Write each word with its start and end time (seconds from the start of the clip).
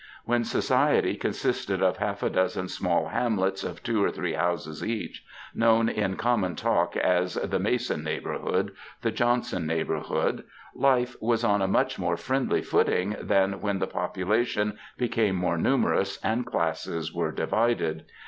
When 0.25 0.43
society 0.43 1.15
consisted 1.15 1.83
of 1.83 1.97
half 1.97 2.23
a 2.23 2.29
dozen 2.31 2.69
small 2.69 3.09
hamlets 3.09 3.63
of 3.63 3.83
two 3.83 4.03
or 4.03 4.09
three 4.09 4.33
houses 4.33 4.83
each, 4.83 5.23
known 5.53 5.89
in 5.89 6.15
common 6.15 6.55
talk 6.55 6.97
as 6.97 7.35
"the 7.35 7.59
Mason 7.59 8.03
Neighbourhood,'' 8.03 8.73
the 9.03 9.11
*^ 9.11 9.13
Johnson 9.13 9.67
Neighbourhood," 9.67 10.43
life 10.73 11.15
was 11.21 11.43
on 11.43 11.61
a 11.61 11.67
much 11.67 11.99
more 11.99 12.15
fnendly 12.15 12.67
footmg 12.67 13.27
than 13.27 13.61
when 13.61 13.77
the 13.77 13.85
population 13.85 14.75
became 14.97 15.35
more 15.35 15.59
numerous 15.59 16.17
and 16.25 16.47
classes 16.47 17.13
were 17.13 17.31
divided. 17.31 18.05